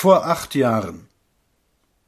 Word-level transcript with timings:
Vor 0.00 0.26
acht 0.26 0.54
Jahren. 0.54 1.08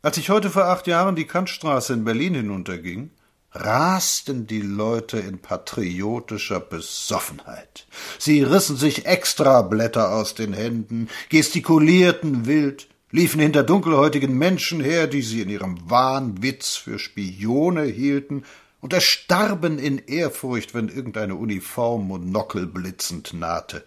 Als 0.01 0.17
ich 0.17 0.31
heute 0.31 0.49
vor 0.49 0.67
acht 0.67 0.87
Jahren 0.87 1.17
die 1.17 1.27
Kantstraße 1.27 1.93
in 1.93 2.05
Berlin 2.05 2.35
hinunterging, 2.37 3.11
rasten 3.51 4.47
die 4.47 4.61
Leute 4.61 5.19
in 5.19 5.41
patriotischer 5.41 6.61
Besoffenheit. 6.61 7.89
Sie 8.17 8.45
rissen 8.45 8.77
sich 8.77 9.07
Extrablätter 9.07 10.15
aus 10.15 10.37
den 10.37 10.53
Händen, 10.53 11.09
gestikulierten 11.31 12.47
wild, 12.47 12.87
liefen 13.11 13.41
hinter 13.41 13.65
dunkelhäutigen 13.65 14.39
Menschen 14.39 14.81
her, 14.81 15.09
die 15.09 15.23
sie 15.23 15.41
in 15.41 15.49
ihrem 15.49 15.91
Wahnwitz 15.91 16.77
für 16.77 17.01
Spione 17.01 17.83
hielten, 17.83 18.45
und 18.81 18.93
erstarben 18.93 19.81
in 19.81 19.99
Ehrfurcht, 19.99 20.75
wenn 20.75 20.91
irgendeine 20.91 21.35
Uniform 21.35 22.07
monokelblitzend 22.07 23.33
nahte. 23.33 23.83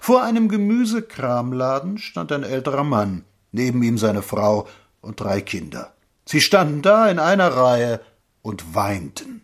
Vor 0.00 0.22
einem 0.22 0.48
Gemüsekramladen 0.48 1.98
stand 1.98 2.32
ein 2.32 2.42
älterer 2.42 2.84
Mann, 2.84 3.24
neben 3.52 3.82
ihm 3.82 3.98
seine 3.98 4.22
Frau 4.22 4.68
und 5.00 5.20
drei 5.20 5.40
Kinder. 5.40 5.94
Sie 6.26 6.40
standen 6.40 6.82
da 6.82 7.08
in 7.10 7.18
einer 7.18 7.48
Reihe 7.48 8.00
und 8.42 8.74
weinten. 8.74 9.42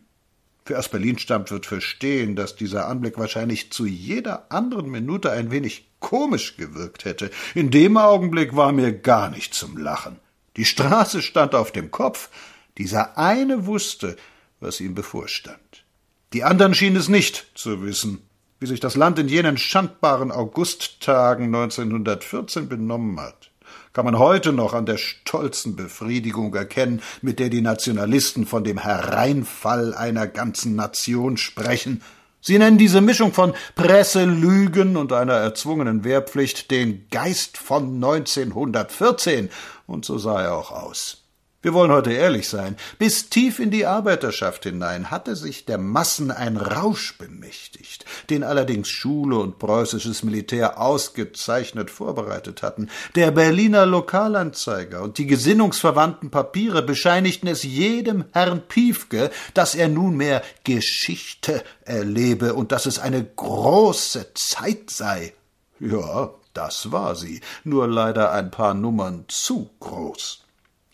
Wer 0.67 0.79
aus 0.79 0.89
Berlin 0.89 1.19
stammt, 1.19 1.51
wird 1.51 1.67
verstehen, 1.67 2.37
dass 2.37 2.55
dieser 2.55 2.87
Anblick 2.87 3.19
wahrscheinlich 3.19 3.73
zu 3.73 3.87
jeder 3.87 4.53
anderen 4.53 4.91
Minute 4.91 5.33
ein 5.33 5.51
wenig 5.51 5.91
komisch 5.99 6.57
gewirkt 6.57 7.05
hätte. 7.05 7.31
In 7.55 7.71
dem 7.71 7.97
Augenblick 7.97 8.55
war 8.55 8.73
mir 8.73 8.93
gar 8.93 9.31
nicht 9.31 9.55
zum 9.55 9.77
Lachen. 9.77 10.21
Die 10.57 10.65
Straße 10.65 11.23
stand 11.23 11.55
auf 11.55 11.73
dem 11.73 11.91
Kopf. 11.91 12.31
Dieser 12.79 13.19
eine 13.19 13.67
wusste, 13.67 14.17
was 14.61 14.81
ihm 14.81 14.95
bevorstand. 14.95 15.85
Die 16.33 16.45
anderen 16.45 16.75
schienen 16.75 16.97
es 16.97 17.09
nicht 17.09 17.51
zu 17.55 17.83
wissen, 17.83 18.23
wie 18.61 18.67
sich 18.67 18.79
das 18.81 18.95
Land 18.95 19.19
in 19.19 19.29
jenen 19.29 19.59
schandbaren 19.59 20.31
Augusttagen 20.31 21.47
1914 21.47 22.69
benommen 22.69 23.19
hat 23.19 23.51
kann 23.93 24.05
man 24.05 24.19
heute 24.19 24.53
noch 24.53 24.73
an 24.73 24.87
der 24.87 24.99
stolzen 24.99 25.75
Befriedigung 25.75 26.55
erkennen, 26.55 27.03
mit 27.23 27.39
der 27.39 27.49
die 27.49 27.61
Nationalisten 27.61 28.47
von 28.47 28.63
dem 28.63 28.79
Hereinfall 28.79 29.95
einer 29.95 30.27
ganzen 30.27 30.77
Nation 30.77 31.37
sprechen. 31.37 32.03
Sie 32.41 32.59
nennen 32.59 32.79
diese 32.79 33.01
Mischung 33.01 33.33
von 33.33 33.53
Presse, 33.75 34.25
Lügen 34.25 34.97
und 34.97 35.13
einer 35.13 35.35
erzwungenen 35.35 36.05
Wehrpflicht 36.05 36.71
den 36.71 37.07
Geist 37.11 37.59
von 37.59 37.97
1914, 37.97 39.51
und 39.87 40.05
so 40.05 40.19
sah 40.19 40.41
er 40.41 40.55
auch 40.55 40.71
aus. 40.71 41.20
Wir 41.63 41.75
wollen 41.75 41.93
heute 41.93 42.11
ehrlich 42.11 42.49
sein. 42.49 42.75
Bis 42.99 43.29
tief 43.29 43.59
in 43.59 43.71
die 43.71 43.85
Arbeiterschaft 43.85 44.65
hinein 44.65 45.11
hatte 45.11 45.37
sich 45.37 45.67
der 45.67 45.77
Massen 45.77 46.31
ein 46.31 46.57
Rausch 46.57 47.19
bemächtigt, 47.19 48.07
den 48.31 48.45
allerdings 48.45 48.89
Schule 48.89 49.37
und 49.37 49.59
preußisches 49.59 50.23
Militär 50.23 50.81
ausgezeichnet 50.81 51.91
vorbereitet 51.91 52.63
hatten. 52.63 52.89
Der 53.15 53.31
Berliner 53.31 53.85
Lokalanzeiger 53.85 55.03
und 55.03 55.19
die 55.19 55.27
gesinnungsverwandten 55.27 56.31
Papiere 56.31 56.81
bescheinigten 56.81 57.47
es 57.47 57.63
jedem 57.63 58.25
Herrn 58.33 58.63
Piefke, 58.67 59.31
dass 59.53 59.75
er 59.75 59.89
nunmehr 59.89 60.41
Geschichte 60.65 61.63
erlebe 61.85 62.55
und 62.55 62.73
dass 62.73 62.87
es 62.87 62.99
eine 62.99 63.23
große 63.23 64.33
Zeit 64.33 64.89
sei. 64.89 65.35
Ja, 65.79 66.31
das 66.55 66.91
war 66.91 67.17
sie, 67.17 67.43
nur 67.65 67.87
leider 67.87 68.33
ein 68.33 68.51
paar 68.51 68.73
Nummern 68.73 69.27
zu 69.29 69.69
groß. 69.79 70.47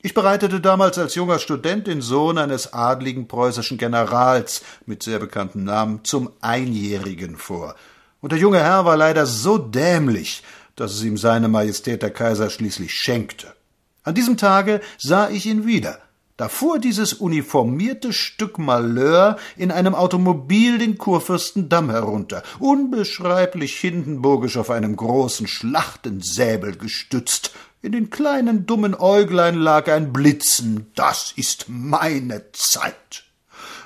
Ich 0.07 0.15
bereitete 0.15 0.61
damals 0.61 0.99
als 0.99 1.17
junger 1.17 1.41
Student 1.41 1.89
den 1.89 2.01
Sohn 2.01 2.39
eines 2.39 2.73
adligen 2.73 3.27
preußischen 3.27 3.77
Generals 3.77 4.63
mit 4.87 5.03
sehr 5.03 5.19
bekanntem 5.19 5.65
Namen 5.65 6.05
zum 6.05 6.31
Einjährigen 6.41 7.37
vor. 7.37 7.75
Und 8.21 8.31
der 8.31 8.39
junge 8.39 8.61
Herr 8.61 8.85
war 8.85 8.97
leider 8.97 9.27
so 9.27 9.59
dämlich, 9.59 10.45
dass 10.77 10.93
es 10.93 11.03
ihm 11.03 11.17
seine 11.17 11.49
Majestät 11.49 12.03
der 12.03 12.13
Kaiser 12.13 12.51
schließlich 12.51 12.95
schenkte. 12.95 13.53
An 14.05 14.15
diesem 14.15 14.37
Tage 14.37 14.81
sah 14.97 15.29
ich 15.29 15.45
ihn 15.45 15.67
wieder. 15.67 15.99
Da 16.37 16.51
fuhr 16.51 16.79
dieses 16.79 17.15
uniformierte 17.15 18.13
Stück 18.13 18.59
Malheur 18.59 19.39
in 19.57 19.71
einem 19.71 19.95
Automobil 19.95 20.77
den 20.77 20.99
Kurfürstendamm 20.99 21.89
herunter, 21.89 22.43
unbeschreiblich 22.59 23.79
hindenburgisch 23.79 24.59
auf 24.59 24.71
einem 24.71 24.97
großen 24.97 25.47
Schlachtensäbel 25.47 26.77
gestützt, 26.77 27.53
in 27.81 27.93
den 27.93 28.11
kleinen 28.11 28.67
dummen 28.67 28.95
Äuglein 28.95 29.55
lag 29.55 29.89
ein 29.89 30.13
Blitzen. 30.13 30.91
Das 30.95 31.33
ist 31.37 31.67
meine 31.69 32.51
Zeit. 32.53 33.25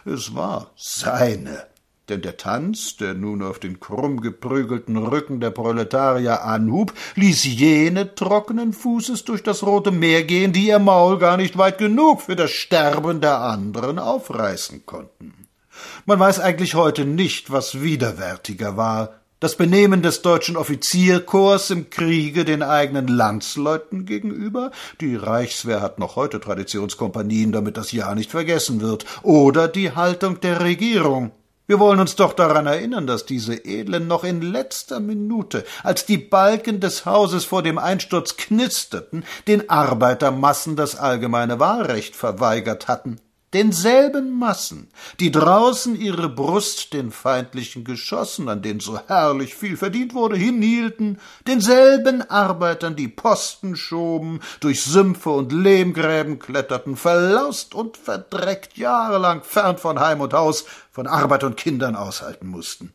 Es 0.04 0.34
war 0.34 0.70
seine. 0.76 1.69
Denn 2.10 2.22
der 2.22 2.36
Tanz, 2.36 2.96
der 2.96 3.14
nun 3.14 3.40
auf 3.40 3.60
den 3.60 3.78
krumm 3.78 4.20
geprügelten 4.20 4.96
Rücken 4.96 5.38
der 5.38 5.50
Proletarier 5.50 6.42
anhub, 6.42 6.92
ließ 7.14 7.44
jene 7.44 8.16
trockenen 8.16 8.72
Fußes 8.72 9.24
durch 9.24 9.44
das 9.44 9.62
Rote 9.62 9.92
Meer 9.92 10.24
gehen, 10.24 10.52
die 10.52 10.66
ihr 10.66 10.80
Maul 10.80 11.18
gar 11.18 11.36
nicht 11.36 11.56
weit 11.56 11.78
genug 11.78 12.20
für 12.22 12.34
das 12.34 12.50
Sterben 12.50 13.20
der 13.20 13.38
anderen 13.38 14.00
aufreißen 14.00 14.86
konnten. 14.86 15.46
Man 16.04 16.18
weiß 16.18 16.40
eigentlich 16.40 16.74
heute 16.74 17.04
nicht, 17.04 17.52
was 17.52 17.80
widerwärtiger 17.80 18.76
war, 18.76 19.20
das 19.38 19.54
Benehmen 19.54 20.02
des 20.02 20.20
deutschen 20.20 20.56
Offizierkorps 20.56 21.70
im 21.70 21.90
Kriege 21.90 22.44
den 22.44 22.64
eigenen 22.64 23.06
Landsleuten 23.06 24.04
gegenüber, 24.04 24.72
die 25.00 25.14
Reichswehr 25.14 25.80
hat 25.80 26.00
noch 26.00 26.16
heute 26.16 26.40
Traditionskompanien, 26.40 27.52
damit 27.52 27.76
das 27.76 27.92
Jahr 27.92 28.16
nicht 28.16 28.32
vergessen 28.32 28.80
wird, 28.80 29.06
oder 29.22 29.68
die 29.68 29.92
Haltung 29.92 30.40
der 30.40 30.60
Regierung. 30.60 31.30
Wir 31.70 31.78
wollen 31.78 32.00
uns 32.00 32.16
doch 32.16 32.32
daran 32.32 32.66
erinnern, 32.66 33.06
dass 33.06 33.26
diese 33.26 33.54
Edlen 33.54 34.08
noch 34.08 34.24
in 34.24 34.42
letzter 34.42 34.98
Minute, 34.98 35.64
als 35.84 36.04
die 36.04 36.18
Balken 36.18 36.80
des 36.80 37.06
Hauses 37.06 37.44
vor 37.44 37.62
dem 37.62 37.78
Einsturz 37.78 38.36
knisterten, 38.36 39.22
den 39.46 39.70
Arbeitermassen 39.70 40.74
das 40.74 40.96
allgemeine 40.96 41.60
Wahlrecht 41.60 42.16
verweigert 42.16 42.88
hatten 42.88 43.20
denselben 43.52 44.38
Massen, 44.38 44.88
die 45.18 45.30
draußen 45.30 46.00
ihre 46.00 46.28
Brust 46.28 46.92
den 46.92 47.10
feindlichen 47.10 47.84
Geschossen, 47.84 48.48
an 48.48 48.62
denen 48.62 48.80
so 48.80 48.98
herrlich 49.08 49.54
viel 49.54 49.76
verdient 49.76 50.14
wurde, 50.14 50.36
hinhielten, 50.36 51.18
denselben 51.46 52.22
Arbeitern, 52.30 52.94
die 52.94 53.08
Posten 53.08 53.76
schoben, 53.76 54.40
durch 54.60 54.82
Sümpfe 54.82 55.30
und 55.30 55.52
Lehmgräben 55.52 56.38
kletterten, 56.38 56.96
verlaust 56.96 57.74
und 57.74 57.96
verdreckt 57.96 58.76
jahrelang 58.76 59.42
fern 59.42 59.78
von 59.78 59.98
Heim 59.98 60.20
und 60.20 60.32
Haus, 60.32 60.64
von 60.92 61.06
Arbeit 61.06 61.44
und 61.44 61.56
Kindern 61.56 61.96
aushalten 61.96 62.46
mussten. 62.46 62.92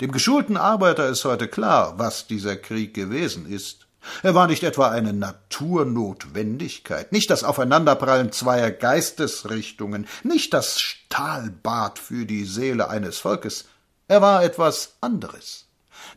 Dem 0.00 0.10
geschulten 0.10 0.56
Arbeiter 0.56 1.08
ist 1.08 1.24
heute 1.24 1.48
klar, 1.48 1.94
was 1.98 2.26
dieser 2.26 2.56
Krieg 2.56 2.94
gewesen 2.94 3.46
ist. 3.46 3.83
Er 4.22 4.34
war 4.34 4.46
nicht 4.46 4.62
etwa 4.62 4.90
eine 4.90 5.12
Naturnotwendigkeit, 5.12 7.12
nicht 7.12 7.30
das 7.30 7.44
Aufeinanderprallen 7.44 8.32
zweier 8.32 8.70
Geistesrichtungen, 8.70 10.06
nicht 10.22 10.54
das 10.54 10.80
Stahlbad 10.80 11.98
für 11.98 12.26
die 12.26 12.44
Seele 12.44 12.88
eines 12.88 13.18
Volkes. 13.18 13.66
Er 14.08 14.22
war 14.22 14.44
etwas 14.44 14.94
anderes. 15.00 15.66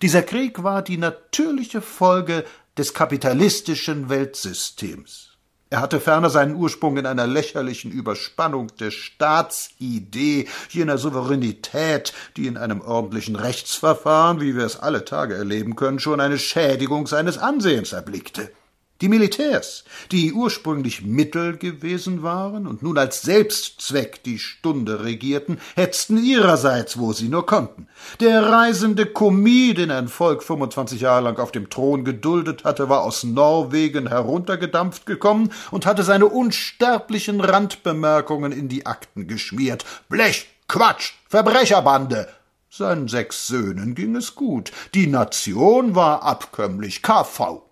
Dieser 0.02 0.24
Krieg 0.24 0.64
war 0.64 0.81
die 0.81 0.97
natürliche 0.97 1.81
Folge 1.81 2.46
des 2.78 2.94
kapitalistischen 2.94 4.09
Weltsystems. 4.09 5.37
Er 5.69 5.81
hatte 5.81 6.00
ferner 6.00 6.29
seinen 6.29 6.55
Ursprung 6.55 6.95
in 6.95 7.05
einer 7.05 7.28
lächerlichen 7.28 7.91
Überspannung 7.91 8.67
der 8.79 8.89
Staatsidee, 8.89 10.47
jener 10.69 10.97
Souveränität, 10.97 12.13
die 12.38 12.47
in 12.47 12.55
einem 12.55 12.79
ordentlichen 12.79 13.35
Rechtsverfahren, 13.35 14.39
wie 14.39 14.55
wir 14.55 14.63
es 14.63 14.79
alle 14.79 15.03
Tage 15.03 15.35
erleben 15.35 15.75
können, 15.75 16.00
schon 16.00 16.22
eine 16.22 16.39
Schädigung 16.39 17.05
seines 17.05 17.38
Ansehens 17.38 17.91
erblickte. 17.91 18.50
Die 19.02 19.09
Militärs, 19.09 19.84
die 20.12 20.34
ursprünglich 20.34 21.03
Mittel 21.03 21.58
gewesen 21.58 22.24
waren 22.24 22.66
und 22.66 22.81
nun 22.81 22.97
als 22.97 23.22
Selbstzweck 23.22 24.24
die 24.24 24.40
Stunde 24.40 25.03
regierten, 25.03 25.59
hetzten 25.75 26.18
ihrerseits, 26.18 26.97
wo 26.97 27.13
sie 27.13 27.30
nur 27.30 27.46
konnten. 27.46 27.88
Der 28.19 28.50
reisende 28.50 29.06
Kommis, 29.06 29.75
den 29.75 29.91
ein 29.91 30.08
Volk 30.08 30.41
25 30.41 31.02
Jahre 31.02 31.25
lang 31.25 31.38
auf 31.38 31.52
dem 31.52 31.69
Thron 31.69 32.06
geduldet 32.06 32.63
hatte, 32.63 32.90
war 32.90 33.03
aus 33.03 33.24
Norwegen 33.24 34.08
heruntergedampft 34.08 35.05
gekommen 35.05 35.52
und 35.70 35.85
hatte 35.85 36.02
seine 36.02 36.26
unsterblichen 36.26 37.40
Randbemerkungen 37.40 38.52
in 38.52 38.67
die 38.67 38.88
Akten 38.88 39.28
geschmiert. 39.28 39.85
Blech, 40.09 40.47
Quatsch, 40.67 41.14
Verbrecherbande, 41.29 42.29
seinen 42.70 43.08
sechs 43.08 43.46
Söhnen 43.46 43.94
ging 43.94 44.16
es 44.16 44.34
gut. 44.34 44.72
Die 44.96 45.05
Nation 45.05 45.94
war 45.94 46.23
abkömmlich. 46.23 47.03
KV. 47.03 47.66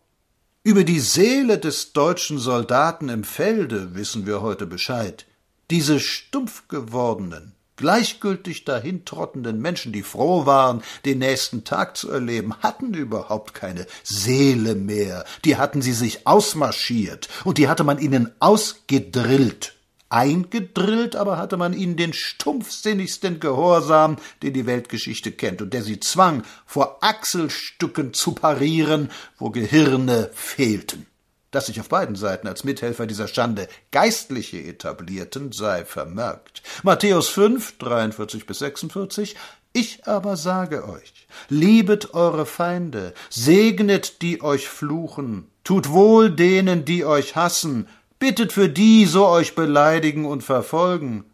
Über 0.66 0.84
die 0.84 1.00
Seele 1.00 1.60
des 1.60 1.94
deutschen 1.94 2.40
Soldaten 2.40 3.08
im 3.10 3.24
Felde 3.24 3.94
wissen 3.94 4.26
wir 4.26 4.42
heute 4.42 4.66
Bescheid. 4.66 5.28
Diese 5.70 6.00
stumpf 6.00 6.68
gewordenen, 6.70 7.54
gleichgültig 7.76 8.66
dahintrottenden 8.66 9.62
Menschen, 9.62 9.94
die 9.94 10.02
froh 10.02 10.48
waren, 10.48 10.82
den 11.06 11.20
nächsten 11.20 11.66
Tag 11.66 11.96
zu 11.96 12.10
erleben, 12.10 12.56
hatten 12.64 12.96
überhaupt 12.96 13.54
keine 13.54 13.86
Seele 14.02 14.74
mehr. 14.74 15.24
Die 15.46 15.58
hatten 15.58 15.84
sie 15.84 15.94
sich 15.94 16.26
ausmarschiert 16.26 17.30
und 17.44 17.60
die 17.60 17.68
hatte 17.68 17.84
man 17.84 18.00
ihnen 18.00 18.32
ausgedrillt. 18.40 19.75
Eingedrillt 20.10 21.16
aber 21.16 21.38
hatte 21.38 21.58
man 21.58 21.74
ihnen 21.74 21.98
den 21.98 22.14
stumpfsinnigsten 22.14 23.40
Gehorsam, 23.40 24.18
den 24.44 24.54
die 24.54 24.66
Weltgeschichte 24.66 25.32
kennt, 25.32 25.62
und 25.62 25.74
der 25.74 25.82
sie 25.82 26.00
zwang, 26.00 26.44
vor 26.66 27.00
Achselstücken 27.02 28.14
zu 28.14 28.34
parieren, 28.34 29.10
wo 29.38 29.50
Gehirne 29.50 30.30
fehlten. 30.34 31.08
dass 31.52 31.68
sich 31.68 31.80
auf 31.80 31.88
beiden 31.88 32.18
Seiten 32.18 32.50
als 32.50 32.66
Mithelfer 32.66 33.08
dieser 33.08 33.30
Schande 33.30 33.70
Geistliche 33.92 34.62
etablierten, 34.62 35.54
sei 35.54 35.86
vermerkt. 35.86 36.62
Matthäus 36.84 37.30
5, 37.30 37.78
43 37.78 38.46
bis 38.46 38.60
46, 38.60 39.38
ich 39.72 40.06
aber 40.06 40.36
sage 40.36 40.88
euch, 40.88 41.28
liebet 41.48 42.14
eure 42.14 42.46
Feinde, 42.46 43.14
segnet 43.30 44.22
die 44.22 44.42
euch 44.42 44.68
fluchen, 44.68 45.50
tut 45.64 45.90
wohl 45.90 46.30
denen, 46.30 46.84
die 46.84 47.06
euch 47.06 47.38
hassen, 47.38 47.88
bittet 48.20 48.54
für 48.54 48.70
die, 48.70 49.06
so 49.06 49.28
euch 49.28 49.56
beleidigen 49.56 50.26
und 50.26 50.44
verfolgen. 50.44 51.26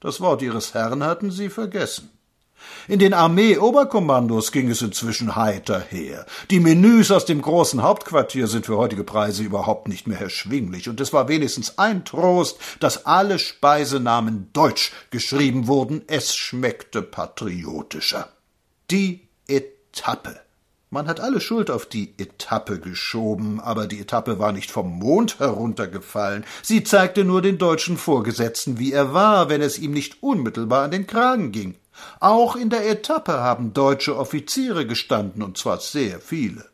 Das 0.00 0.20
Wort 0.20 0.42
ihres 0.42 0.74
Herrn 0.74 1.02
hatten 1.02 1.30
sie 1.30 1.48
vergessen. 1.48 2.10
In 2.88 2.98
den 2.98 3.14
Armee-Oberkommandos 3.14 4.52
ging 4.52 4.70
es 4.70 4.82
inzwischen 4.82 5.36
heiter 5.36 5.80
her. 5.80 6.26
Die 6.50 6.60
Menüs 6.60 7.10
aus 7.10 7.24
dem 7.24 7.42
großen 7.42 7.82
Hauptquartier 7.82 8.46
sind 8.46 8.66
für 8.66 8.76
heutige 8.76 9.04
Preise 9.04 9.42
überhaupt 9.42 9.88
nicht 9.88 10.06
mehr 10.06 10.20
erschwinglich, 10.20 10.88
und 10.88 11.00
es 11.00 11.12
war 11.12 11.28
wenigstens 11.28 11.78
ein 11.78 12.04
Trost, 12.04 12.58
dass 12.80 13.06
alle 13.06 13.38
Speisenamen 13.38 14.50
deutsch 14.52 14.92
geschrieben 15.10 15.66
wurden, 15.66 16.02
es 16.06 16.34
schmeckte 16.34 17.02
patriotischer. 17.02 18.28
Die 18.90 19.28
Etappe. 19.46 20.40
Man 20.90 21.06
hat 21.06 21.20
alle 21.20 21.42
Schuld 21.42 21.70
auf 21.70 21.84
die 21.84 22.14
Etappe 22.16 22.80
geschoben, 22.80 23.60
aber 23.60 23.86
die 23.86 24.00
Etappe 24.00 24.38
war 24.38 24.52
nicht 24.52 24.70
vom 24.70 24.98
Mond 24.98 25.38
heruntergefallen. 25.38 26.46
Sie 26.62 26.82
zeigte 26.82 27.26
nur 27.26 27.42
den 27.42 27.58
deutschen 27.58 27.98
Vorgesetzten, 27.98 28.78
wie 28.78 28.92
er 28.92 29.12
war, 29.12 29.50
wenn 29.50 29.60
es 29.60 29.78
ihm 29.78 29.92
nicht 29.92 30.22
unmittelbar 30.22 30.84
an 30.84 30.90
den 30.90 31.06
Kragen 31.06 31.52
ging. 31.52 31.74
Auch 32.20 32.56
in 32.56 32.70
der 32.70 32.88
Etappe 32.88 33.34
haben 33.34 33.74
deutsche 33.74 34.16
Offiziere 34.16 34.86
gestanden, 34.86 35.42
und 35.42 35.58
zwar 35.58 35.78
sehr 35.78 36.20
viele. 36.20 36.64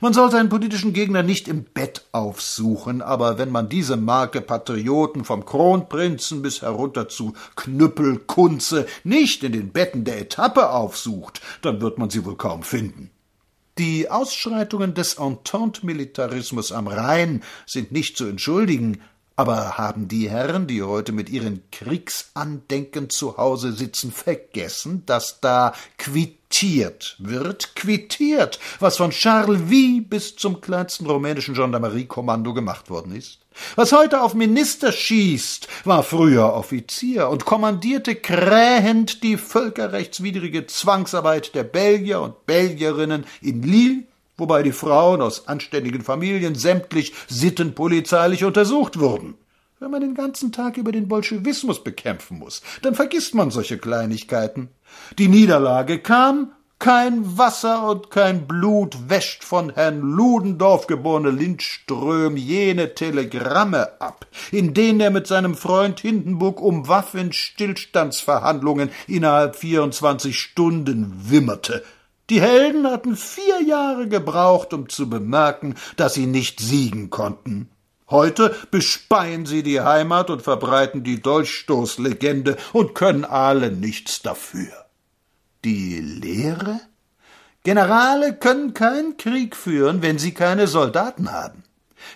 Man 0.00 0.14
soll 0.14 0.30
seinen 0.30 0.48
politischen 0.48 0.94
Gegner 0.94 1.22
nicht 1.22 1.46
im 1.46 1.64
Bett 1.64 2.06
aufsuchen, 2.12 3.02
aber 3.02 3.36
wenn 3.36 3.50
man 3.50 3.68
diese 3.68 3.98
Marke 3.98 4.40
Patrioten 4.40 5.24
vom 5.24 5.44
Kronprinzen 5.44 6.40
bis 6.40 6.62
herunter 6.62 7.08
zu 7.10 7.34
Knüppel, 7.54 8.18
Kunze 8.20 8.86
nicht 9.04 9.44
in 9.44 9.52
den 9.52 9.72
Betten 9.72 10.04
der 10.04 10.20
Etappe 10.22 10.70
aufsucht, 10.70 11.42
dann 11.60 11.82
wird 11.82 11.98
man 11.98 12.08
sie 12.08 12.24
wohl 12.24 12.36
kaum 12.36 12.62
finden. 12.62 13.10
Die 13.78 14.10
Ausschreitungen 14.10 14.94
des 14.94 15.14
Entente-Militarismus 15.14 16.72
am 16.72 16.88
Rhein 16.88 17.44
sind 17.64 17.92
nicht 17.92 18.16
zu 18.16 18.26
entschuldigen, 18.26 19.00
aber 19.38 19.78
haben 19.78 20.08
die 20.08 20.28
Herren, 20.28 20.66
die 20.66 20.82
heute 20.82 21.12
mit 21.12 21.30
ihren 21.30 21.62
Kriegsandenken 21.70 23.08
zu 23.08 23.36
Hause 23.36 23.72
sitzen, 23.72 24.10
vergessen, 24.10 25.04
dass 25.06 25.40
da 25.40 25.74
quittiert 25.96 27.14
wird, 27.20 27.76
quittiert, 27.76 28.58
was 28.80 28.96
von 28.96 29.10
Charles 29.10 29.70
Wie 29.70 30.00
bis 30.00 30.34
zum 30.34 30.60
kleinsten 30.60 31.06
rumänischen 31.06 31.54
Gendarmeriekommando 31.54 32.52
gemacht 32.52 32.90
worden 32.90 33.14
ist? 33.14 33.38
Was 33.76 33.92
heute 33.92 34.22
auf 34.22 34.34
Minister 34.34 34.90
schießt, 34.90 35.68
war 35.84 36.02
früher 36.02 36.54
Offizier 36.54 37.28
und 37.28 37.44
kommandierte 37.44 38.16
krähend 38.16 39.22
die 39.22 39.36
völkerrechtswidrige 39.36 40.66
Zwangsarbeit 40.66 41.54
der 41.54 41.62
Belgier 41.62 42.22
und 42.22 42.44
Belgierinnen 42.46 43.24
in 43.40 43.62
Lille 43.62 44.02
wobei 44.38 44.62
die 44.62 44.72
Frauen 44.72 45.20
aus 45.20 45.46
anständigen 45.46 46.02
Familien 46.02 46.54
sämtlich 46.54 47.12
sittenpolizeilich 47.28 48.44
untersucht 48.44 48.98
wurden. 48.98 49.34
Wenn 49.80 49.90
man 49.90 50.00
den 50.00 50.14
ganzen 50.14 50.50
Tag 50.50 50.76
über 50.76 50.90
den 50.90 51.06
Bolschewismus 51.06 51.84
bekämpfen 51.84 52.38
muss, 52.38 52.62
dann 52.82 52.96
vergisst 52.96 53.34
man 53.34 53.50
solche 53.50 53.78
Kleinigkeiten. 53.78 54.70
Die 55.18 55.28
Niederlage 55.28 56.00
kam, 56.00 56.52
kein 56.80 57.36
Wasser 57.36 57.88
und 57.88 58.10
kein 58.10 58.46
Blut 58.46 59.08
wäscht 59.08 59.42
von 59.42 59.74
Herrn 59.74 60.00
Ludendorff 60.00 60.86
geborene 60.86 61.30
Lindström 61.30 62.36
jene 62.36 62.94
Telegramme 62.94 64.00
ab, 64.00 64.26
in 64.52 64.74
denen 64.74 65.00
er 65.00 65.10
mit 65.10 65.26
seinem 65.26 65.56
Freund 65.56 65.98
Hindenburg 65.98 66.60
um 66.60 66.86
Waffenstillstandsverhandlungen 66.86 68.90
innerhalb 69.08 69.56
24 69.56 70.38
Stunden 70.38 71.12
wimmerte, 71.28 71.82
die 72.30 72.40
Helden 72.40 72.86
hatten 72.86 73.16
vier 73.16 73.62
Jahre 73.62 74.08
gebraucht, 74.08 74.72
um 74.72 74.88
zu 74.88 75.08
bemerken, 75.08 75.74
dass 75.96 76.14
sie 76.14 76.26
nicht 76.26 76.60
siegen 76.60 77.10
konnten. 77.10 77.70
Heute 78.10 78.56
bespeien 78.70 79.44
sie 79.44 79.62
die 79.62 79.80
Heimat 79.80 80.30
und 80.30 80.42
verbreiten 80.42 81.04
die 81.04 81.20
Dolchstoßlegende 81.20 82.56
und 82.72 82.94
können 82.94 83.24
alle 83.24 83.70
nichts 83.70 84.22
dafür. 84.22 84.86
Die 85.64 86.00
Lehre? 86.00 86.80
Generale 87.64 88.34
können 88.34 88.72
keinen 88.72 89.18
Krieg 89.18 89.56
führen, 89.56 90.00
wenn 90.00 90.18
sie 90.18 90.32
keine 90.32 90.68
Soldaten 90.68 91.32
haben. 91.32 91.64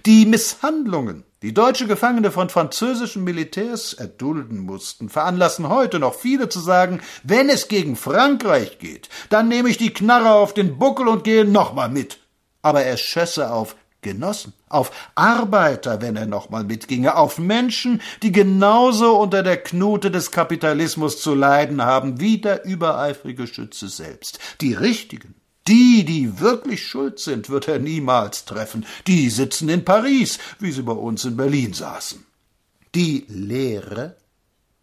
Die 0.06 0.24
Misshandlungen, 0.24 1.24
die 1.42 1.52
deutsche 1.52 1.86
Gefangene 1.86 2.30
von 2.30 2.48
französischen 2.48 3.24
Militärs 3.24 3.92
erdulden 3.92 4.60
mussten, 4.60 5.08
veranlassen 5.08 5.68
heute 5.68 5.98
noch 5.98 6.14
viele 6.14 6.48
zu 6.48 6.60
sagen, 6.60 7.00
wenn 7.24 7.48
es 7.48 7.68
gegen 7.68 7.96
Frankreich 7.96 8.78
geht, 8.78 9.08
dann 9.28 9.48
nehme 9.48 9.68
ich 9.68 9.76
die 9.76 9.92
Knarre 9.92 10.32
auf 10.32 10.54
den 10.54 10.78
Buckel 10.78 11.08
und 11.08 11.24
gehe 11.24 11.44
nochmal 11.44 11.88
mit. 11.88 12.18
Aber 12.62 12.82
er 12.82 12.96
schösse 12.96 13.50
auf 13.50 13.76
Genossen, 14.02 14.52
auf 14.68 14.90
Arbeiter, 15.14 16.00
wenn 16.00 16.16
er 16.16 16.26
nochmal 16.26 16.64
mitginge, 16.64 17.16
auf 17.16 17.38
Menschen, 17.38 18.02
die 18.22 18.32
genauso 18.32 19.16
unter 19.16 19.44
der 19.44 19.56
Knute 19.56 20.10
des 20.10 20.32
Kapitalismus 20.32 21.20
zu 21.20 21.34
leiden 21.34 21.82
haben 21.82 22.20
wie 22.20 22.38
der 22.38 22.64
übereifrige 22.64 23.46
Schütze 23.46 23.88
selbst. 23.88 24.40
Die 24.60 24.74
richtigen, 24.74 25.36
die, 25.68 26.04
die 26.04 26.40
wirklich 26.40 26.86
schuld 26.86 27.18
sind, 27.18 27.48
wird 27.48 27.68
er 27.68 27.78
niemals 27.78 28.44
treffen. 28.44 28.84
Die 29.06 29.30
sitzen 29.30 29.68
in 29.68 29.84
Paris, 29.84 30.38
wie 30.58 30.72
sie 30.72 30.82
bei 30.82 30.92
uns 30.92 31.24
in 31.24 31.36
Berlin 31.36 31.72
saßen. 31.72 32.24
Die 32.94 33.24
Lehre? 33.28 34.16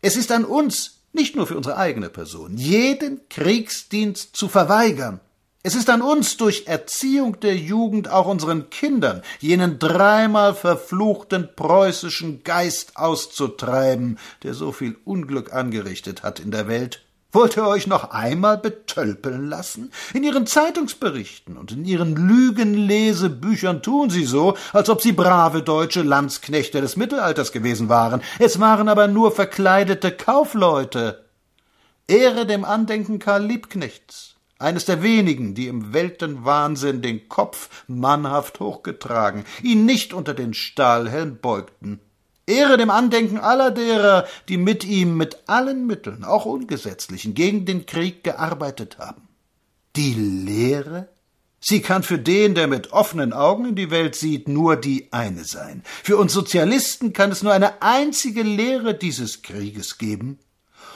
Es 0.01 0.15
ist 0.15 0.31
an 0.31 0.45
uns, 0.45 0.99
nicht 1.11 1.35
nur 1.35 1.47
für 1.47 1.57
unsere 1.57 1.77
eigene 1.77 2.09
Person, 2.09 2.57
jeden 2.57 3.21
Kriegsdienst 3.29 4.35
zu 4.35 4.47
verweigern. 4.47 5.19
Es 5.61 5.75
ist 5.75 5.89
an 5.89 6.01
uns, 6.01 6.37
durch 6.37 6.67
Erziehung 6.67 7.41
der 7.41 7.57
Jugend 7.57 8.09
auch 8.09 8.27
unseren 8.27 8.69
Kindern 8.69 9.21
jenen 9.41 9.77
dreimal 9.77 10.55
verfluchten 10.55 11.49
preußischen 11.53 12.45
Geist 12.45 12.95
auszutreiben, 12.95 14.17
der 14.43 14.53
so 14.53 14.71
viel 14.71 14.95
Unglück 15.03 15.51
angerichtet 15.51 16.23
hat 16.23 16.39
in 16.39 16.51
der 16.51 16.69
Welt 16.69 17.03
Wollt 17.31 17.57
ihr 17.57 17.67
euch 17.67 17.85
noch 17.85 18.09
einmal 18.09 18.57
betölpeln 18.57 19.49
lassen? 19.49 19.91
In 20.15 20.23
ihren 20.23 20.47
Zeitungsberichten 20.47 21.57
und 21.57 21.71
in 21.71 21.85
ihren 21.85 22.15
Lügenlesebüchern 22.15 23.83
tun 23.83 24.09
sie 24.09 24.25
so, 24.25 24.57
als 24.73 24.89
ob 24.89 25.03
sie 25.03 25.11
brave 25.11 25.61
deutsche 25.61 26.01
Landsknechte 26.01 26.81
des 26.81 26.95
Mittelalters 26.95 27.51
gewesen 27.51 27.87
waren. 27.87 28.23
Es 28.39 28.59
waren 28.59 28.89
aber 28.89 29.07
nur 29.07 29.31
verkleidete 29.31 30.11
Kaufleute. 30.11 31.25
Ehre 32.07 32.47
dem 32.47 32.65
Andenken 32.65 33.19
Karl 33.19 33.45
Liebknechts, 33.45 34.33
eines 34.57 34.85
der 34.85 35.03
wenigen, 35.03 35.53
die 35.53 35.67
im 35.67 35.93
Weltenwahnsinn 35.93 37.03
den 37.03 37.29
Kopf 37.29 37.69
mannhaft 37.85 38.59
hochgetragen, 38.59 39.45
ihn 39.61 39.85
nicht 39.85 40.15
unter 40.15 40.33
den 40.33 40.55
Stahlhelm 40.55 41.37
beugten. 41.39 41.99
Ehre 42.49 42.77
dem 42.77 42.89
Andenken 42.89 43.37
aller 43.37 43.71
derer, 43.71 44.27
die 44.47 44.57
mit 44.57 44.83
ihm 44.83 45.15
mit 45.15 45.43
allen 45.47 45.85
Mitteln, 45.87 46.23
auch 46.23 46.45
ungesetzlichen, 46.45 47.33
gegen 47.33 47.65
den 47.65 47.85
Krieg 47.85 48.23
gearbeitet 48.23 48.97
haben. 48.97 49.27
Die 49.95 50.13
Lehre? 50.13 51.09
Sie 51.61 51.81
kann 51.81 52.03
für 52.03 52.17
den, 52.17 52.55
der 52.55 52.67
mit 52.67 52.93
offenen 52.93 53.33
Augen 53.33 53.65
in 53.65 53.75
die 53.75 53.91
Welt 53.91 54.15
sieht, 54.15 54.47
nur 54.47 54.77
die 54.77 55.11
eine 55.11 55.43
sein. 55.43 55.83
Für 56.03 56.17
uns 56.17 56.31
Sozialisten 56.31 57.11
kann 57.11 57.31
es 57.31 57.43
nur 57.43 57.53
eine 57.53 57.81
einzige 57.81 58.43
Lehre 58.43 58.93
dieses 58.93 59.41
Krieges 59.41 59.97
geben, 59.97 60.39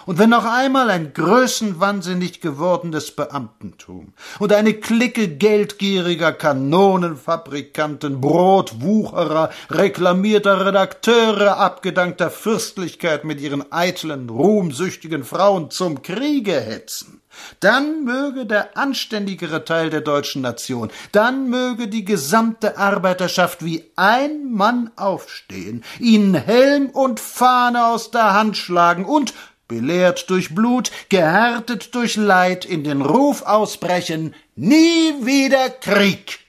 und 0.06 0.20
wenn 0.20 0.30
noch 0.30 0.46
einmal 0.46 0.90
ein 0.90 1.14
größenwahnsinnig 1.14 2.42
gewordenes 2.42 3.12
Beamtentum 3.12 4.14
und 4.40 4.54
eine 4.54 4.74
Clique 4.74 5.28
geldgieriger 5.28 6.34
Kanonenfabrikanten, 6.34 8.20
Brotwucherer, 8.22 9.50
reklamierter 9.70 10.66
Redakteure 10.66 11.58
abgedankter 11.58 12.30
Fürstlichkeit 12.30 13.24
mit 13.24 13.40
ihren 13.40 13.72
eitlen, 13.72 14.30
ruhmsüchtigen 14.30 15.24
Frauen 15.24 15.72
zum 15.72 16.02
Kriege 16.02 16.60
hetzen, 16.60 17.22
dann 17.60 18.04
möge 18.04 18.46
der 18.46 18.78
anständigere 18.78 19.66
Teil 19.66 19.90
der 19.90 20.02
deutschen 20.02 20.42
Nation, 20.42 20.92
dann 21.12 21.50
möge 21.50 21.88
die 21.88 22.06
gesamte 22.06 22.78
Arbeiterschaft 22.78 23.64
wie 23.66 23.92
ein 23.96 24.52
Mann 24.52 24.92
aufstehen, 24.96 25.84
ihnen 26.00 26.36
Helm 26.36 26.90
und 26.90 27.20
Fahne 27.20 27.88
aus 27.88 28.12
der 28.12 28.34
Hand 28.34 28.58
schlagen 28.58 29.06
und 29.06 29.34
belehrt 29.74 30.30
durch 30.30 30.54
Blut, 30.54 30.92
gehärtet 31.10 31.96
durch 31.96 32.16
Leid, 32.16 32.64
in 32.64 32.84
den 32.84 33.02
Ruf 33.02 33.42
ausbrechen, 33.42 34.36
nie 34.56 35.14
wieder 35.26 35.70
Krieg. 35.70 36.43